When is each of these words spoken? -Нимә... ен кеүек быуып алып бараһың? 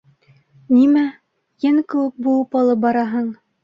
-Нимә... 0.77 1.03
ен 1.69 1.79
кеүек 1.95 2.19
быуып 2.27 2.63
алып 2.65 2.85
бараһың? 2.91 3.35